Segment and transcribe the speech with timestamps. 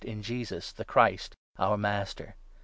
[0.03, 2.35] jn Jesus, the Christ, our Master.